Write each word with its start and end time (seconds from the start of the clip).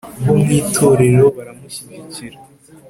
bo 0.25 0.33
mu 0.39 0.47
itorero 0.59 1.25
baramushyigikira 1.35 2.37